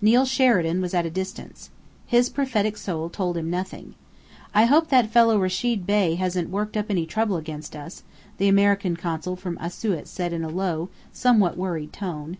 Neill 0.00 0.24
Sheridan 0.24 0.80
was 0.80 0.94
at 0.94 1.06
a 1.06 1.10
distance. 1.10 1.70
His 2.06 2.28
prophetic 2.28 2.76
soul 2.76 3.08
told 3.10 3.36
him 3.36 3.50
nothing. 3.50 3.96
"I 4.54 4.66
hope 4.66 4.90
that 4.90 5.10
fellow 5.10 5.36
Rechid 5.40 5.86
Bey 5.86 6.14
hasn't 6.14 6.50
worked 6.50 6.76
up 6.76 6.86
any 6.88 7.04
trouble 7.04 7.34
against 7.36 7.74
us," 7.74 8.04
the 8.38 8.46
American 8.46 8.96
Consul 8.96 9.34
from 9.34 9.58
Asiut 9.58 10.06
said 10.06 10.32
in 10.32 10.44
a 10.44 10.48
low, 10.48 10.88
somewhat 11.12 11.56
worried 11.56 11.92
tone. 11.92 12.36